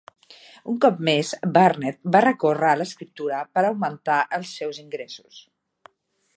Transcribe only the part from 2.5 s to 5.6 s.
a l'escriptura per augmentar els seus ingressos.